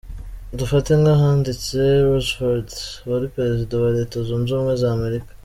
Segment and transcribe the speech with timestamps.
[0.59, 2.71] Dufate nk’ahanditse Roosevert,
[3.09, 5.31] wari Prezida wa Leta Zunze Ubumwe Za Amerika,